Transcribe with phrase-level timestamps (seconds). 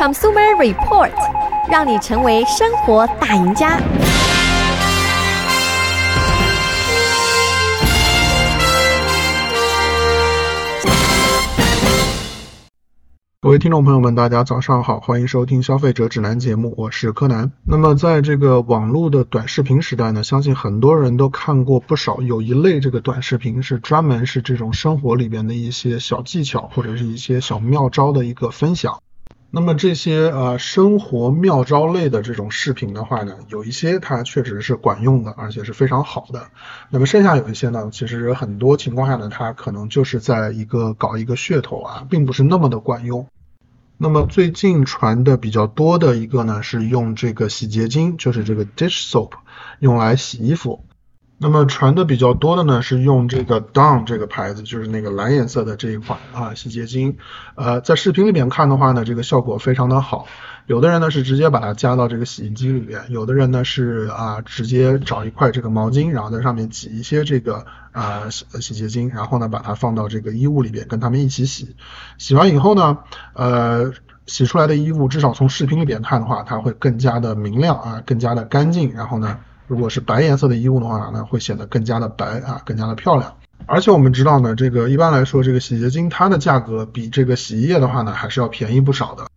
[0.00, 1.12] Consumer Report，
[1.70, 3.78] 让你成为生活大赢家。
[13.42, 17.52] 各位听众朋友们，大家早上好，欢迎收听消费者指南节目，我是柯南。
[17.66, 29.02] 那么在这个网络的短视频时代呢，相信很多人都看过不少，有一类这个短视频是专门是这种生活里边的一些小技巧或者是一些小妙招的一个分享。
[29.52, 36.46] 那么这些呃生活妙招类的这种视频的话呢，有一些它确实是管用的，而且是非常好的。
[36.88, 43.26] 那么剩下有一些呢，其实很多情况下呢，它可能就是在一个搞一个噱头啊，并不是那么的管用。
[43.98, 49.32] 那么最近传的比较多的一个呢，是用这个洗洁精，就是这个 dish soap，
[49.80, 50.84] 用来洗衣服。
[51.42, 57.16] 那么传的比较多的呢，是用这个 Dawn 这个牌子，就是那个蓝颜色的这一款啊洗洁精。
[57.54, 60.26] 呃，在视频里面看的话呢，这个效果非常的好。
[60.66, 71.74] 有的人呢是直接把它加到这个洗衣机里面，有的人呢是啊直接找一块这个毛巾，然后在上面挤一些这个啊洗洗洁精，然后呢把它放到这个衣物里边，跟它们一起洗。
[72.18, 72.98] 洗完以后呢，
[73.32, 73.90] 呃，
[74.26, 78.92] 洗出来的衣物至少从视频里边看的话，它会更加的明亮啊，更加的干净。
[78.92, 79.38] 然后呢，
[79.70, 83.36] 如果是白颜色的衣物的话呢，会显得更加的白啊，更加的漂亮。
[83.66, 89.28] 而且我们知道呢，这个一般来说，这个洗洁精它的价格比这个洗衣液的话呢，还是要便宜不少的。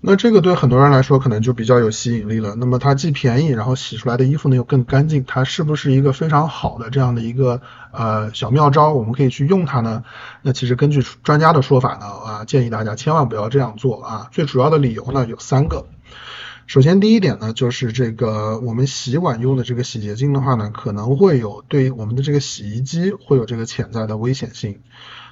[0.00, 2.54] 那这个对很多人来说可能就比较有吸引力了。
[2.54, 8.92] 那么它既便宜，然后洗出来的衣服呢又更干净，它是不是一个非常好的这样的一个呃小妙招？
[8.92, 10.04] 我们可以去用它呢？
[10.42, 14.28] 那其实根据专家的说法呢，啊，建议大家千万不要这样做啊。
[14.30, 15.84] 最主要的理由呢有三个。
[16.70, 24.78] 首先第一点呢，就是这个我们洗碗用的这个洗洁精的话呢，可能会有对我们的这个洗衣机会有这个潜在的危险性。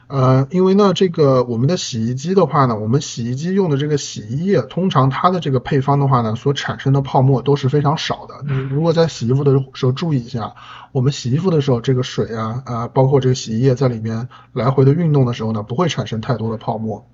[0.08, 8.45] 呃，因为呢，这个我们的洗衣机的话呢，我们洗衣机用的这个洗衣液，通常它的这个配方的话呢，所产生的泡沫都是非常少的。
[8.45, 10.57] 你如果在洗衣服的时候注意一下，
[10.91, 17.07] 我们洗衣服的时候，这个水啊啊、呃，包括这个洗衣液在里面来回的运动的时候呢，不会产生太多的泡沫。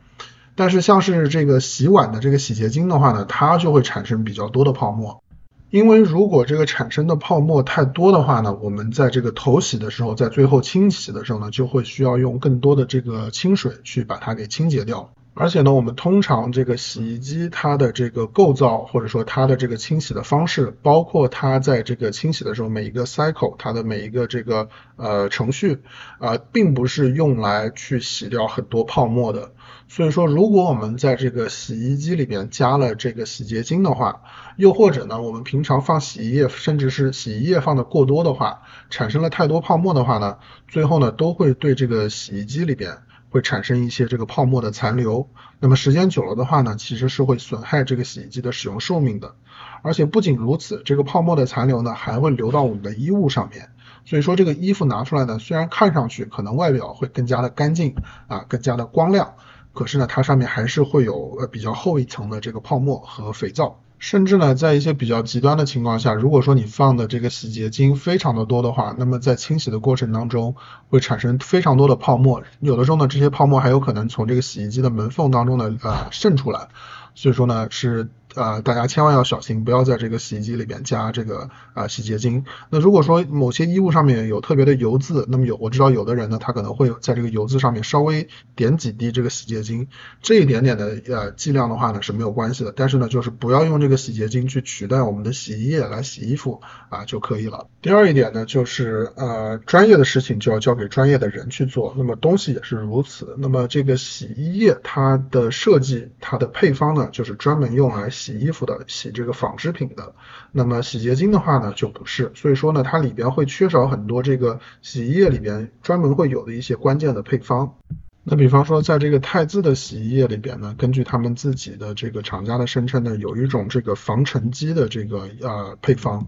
[0.57, 5.23] 但是像是这个洗碗的这个洗洁精的话呢，它就会产生比较多的泡沫。
[5.71, 15.13] 因为如果这个产生的泡沫太多的话呢，我们在这个头洗的时候，在最后清洗的时候呢，就会需要用更多的这个清水去把它给清洁掉。
[15.37, 25.81] 而且呢，我们通常这个洗衣机它的这个构造，或者说它的这个清洗的方式，包括它在这个清洗的时候每一个 cycle，它的每一个这个呃程序
[26.19, 29.51] 啊，并不是用来去洗掉很多泡沫的。
[29.89, 34.23] 所以说，如果我们在这个洗衣机里边加了这个洗洁精的话，
[34.57, 42.99] 又或者呢，我们平常放洗衣液，甚至是洗衣液放的过多的话，产生了太多泡沫的话呢，最后呢，都会对这个洗衣机里边。
[43.35, 45.29] 会产生一些这个泡沫的残留，
[45.59, 49.35] 那么时间久了的话呢，其实是会损害这个洗衣机的使用寿命的。
[49.83, 53.71] 而且不仅如此，这个泡沫的残留呢，还会流到我们的衣物上面。
[54.05, 57.97] 所以说这个衣服拿出来呢，虽然看上去可能外表会更加的干净
[58.29, 59.35] 啊，更加的光亮，
[59.75, 63.81] 可是呢，它上面还是会有呃比较厚一层的这个泡沫和肥皂。
[63.99, 70.55] 甚至呢，在一些比较极端的情况下，如果说你放的这个洗洁精非常的多的话，那么在清洗的过程当中
[70.89, 76.69] 会产生非常多的泡沫，有的时候呢，这些泡沫还有可能从这个洗衣机的门缝当中呢，呃，渗出来，
[77.15, 78.09] 所以说呢是。
[78.35, 82.45] 呃，大家千万要小心，不要在这个洗衣机里边加这个啊、洗洁精。
[82.71, 89.87] 那如果说某些衣物上面有特别的油渍，那么有我知道有的人呢，他可能会在这个油渍上面稍微点几滴这个洗洁精，
[90.21, 92.73] 这一点点的呃剂量的话呢是没有关系的。
[92.75, 97.69] 但是呢，就是不要用这个洗洁精去取代我们的洗衣液来洗衣服啊就可以了。
[97.83, 103.37] 第二一点呢，就是呃专业的事情就要交给专业的人去做，那么东西也是如此。
[103.39, 108.24] 那么这个洗衣液它的设计，它的配方呢，就是专门用来洗。
[108.25, 110.15] 洗衣服的，洗这个纺织品的，
[110.51, 117.75] 那么洗洁精的话呢就不是，所以说呢它里边会缺少很多这个洗衣液里边专门会有的一些关键的配方。
[118.23, 126.27] 那比方说在这个汰渍的洗衣液里边呢，根据他们自己的这个厂家的声称呢，有一种这个防尘机的这个呃配方。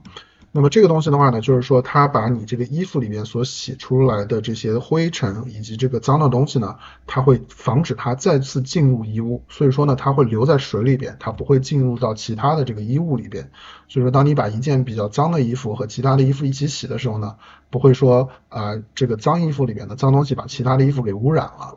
[0.56, 6.76] 那么这个东西的话呢，就是说它把你这个衣服里面所洗出来的这些灰尘以及这个脏的东西呢，
[7.06, 13.50] 它会防止它再次进入衣物，所以说呢，它会留在水里边，它不会进入到其他的这个衣物里边。
[13.86, 17.36] 所以说，当你把一件比较脏的衣服和其他的衣服一起洗的时候呢，
[17.68, 21.76] 不会说啊、这个脏衣服里边的脏东西把其他的衣服给污染了。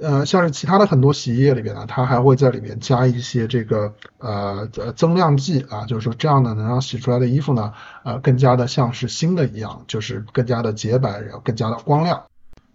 [0.00, 7.72] 呃，像是其他的很多洗衣液里边呢，它还会在里面加一些这个呃呃增量剂啊，就是说这样呢能让洗出来的衣服呢，
[8.04, 12.22] 呃更加的像是新的一样，就是更加的洁白，然后更加的光亮。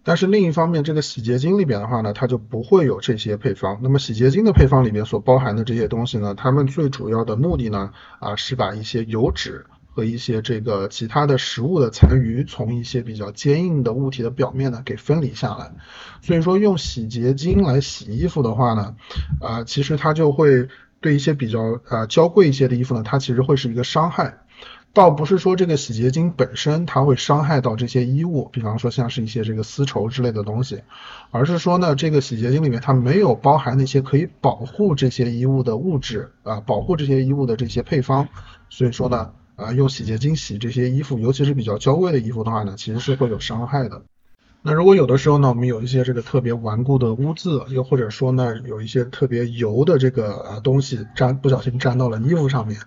[0.06, 3.78] 但是另一方面，这个洗洁精里边的话呢，它就不会有这些配方。
[3.82, 15.72] 那么洗洁精的配方里边所包含的这些东西呢，它们最主要的目的呢，啊，是把一些油脂和一些这个其他的食物的残余，从一些比较坚硬的物体的表面呢给分离下来。
[16.20, 18.96] 所以说用洗洁精来洗衣服的话呢，
[19.40, 20.68] 啊，其实它就会
[21.00, 24.40] 对一些比较啊娇贵一些的衣服呢，它其实会是一个伤害。
[24.92, 30.82] 倒不是说这个洗洁精本身它会伤害到这些衣物，比方说像是一些这个丝绸之类的东西，
[31.32, 38.28] 而是说呢，这个洗洁精里面它没有包含那些可以保护这些衣物的物质啊，保护这些衣物的这些配方，
[38.70, 44.02] 所以说呢，啊，用洗洁精洗这些衣服，尤其是比较娇贵的衣服的话呢，其实是会有伤害的。
[44.62, 52.80] 那如果有的时候呢，我们有一些这个特别顽固的污渍，又或者说呢，有一些特别油的这个呃东西沾不小心沾到了衣服上面。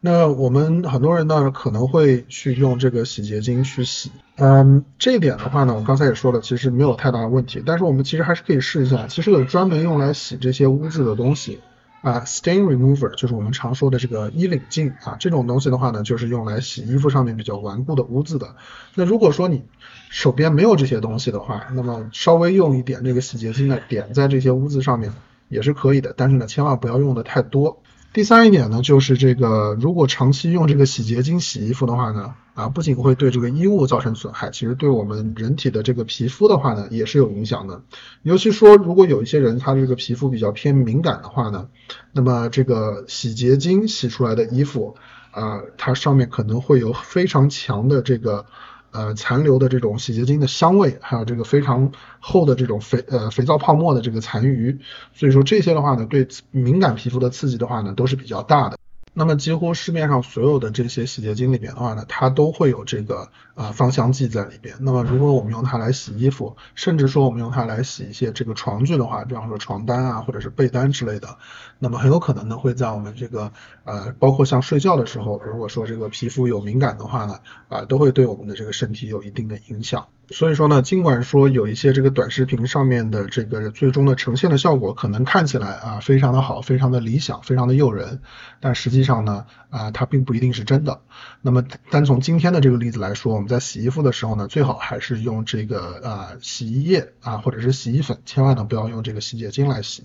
[0.00, 7.62] 那我们很多人呢可能会去用这个洗洁精去洗，嗯，这一点的话呢，我刚才也说了，其实没有太大的问题。
[7.64, 11.60] 但是我们其实还是可以试一下，其实有专门用来洗这些污渍的东西
[12.04, 18.54] 啊，stain remover，就是我们常说的这个衣领净啊，这种东西的话呢，就是用来洗衣服上面比较顽固的污渍的。
[18.94, 19.64] 那如果说你
[20.10, 25.14] 手边没有这些东西的话，那么稍微用一点这个洗洁精呢，点在这些污渍上面
[25.48, 27.82] 也是可以的，但是呢，千万不要用的太多。
[28.14, 37.82] 第三一点呢，就是这个如果长期用这个洗洁精洗衣服的话呢，啊，不仅会对这个衣物造成损害，其实对我们人体的这个皮肤的话呢，也是有影响的。
[38.22, 41.66] 尤其说如果有一些人他这个皮肤比较偏敏感的话呢，
[42.12, 44.94] 那么这个洗洁精洗出来的衣服
[45.32, 48.46] 啊，它上面可能会有非常强的这个。
[48.94, 54.78] 呃，残留的这种洗洁精的香味，还有这个非常厚的这种肥呃肥皂泡沫的这个残余，
[55.12, 58.78] 所以说这些的话呢，对敏感皮肤的刺激的话呢，都是比较大的。
[59.16, 64.74] 那么几乎市面上所有的这些洗洁精里边的话呢，它都会有这个啊芳香剂在里边。
[64.80, 71.38] 那么如果我们用它来洗衣服，甚至说我们用它来洗一些这个床具的话，比方说床单啊或者是被单之类的，
[71.78, 73.52] 那么很有可能呢会在我们这个
[73.84, 77.38] 呃包括像睡觉的时候，如果说这个皮肤有敏感的话呢，
[77.68, 80.08] 啊都会对我们的这个身体有一定的影响。
[80.30, 88.20] 所以说呢，尽管说有一些这个短视频上面的这个最终的呈现的效果可能看起来啊非常的好，非常的理想，非常的诱人，
[88.60, 91.00] 但实际上呢啊它并不一定是真的。
[91.42, 100.04] 那么单从今天的这个例子来说，我们在洗衣服的时候呢，最好还是用这个啊洗衣液啊或者是洗衣粉，千万呢不要用这个洗洁精来洗。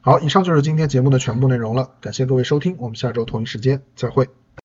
[0.00, 4.28] 好，以上就是今天节目的全部内容了，感谢各位收听，我们下周同一时间再会。